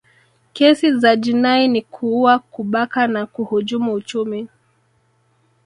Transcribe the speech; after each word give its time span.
kesi 0.53 0.93
za 0.97 1.15
jinai 1.15 1.67
ni 1.67 1.81
kuua 1.81 2.39
kubaka 2.39 3.07
na 3.07 3.25
kuhujumu 3.25 3.93
uchumi 3.93 4.47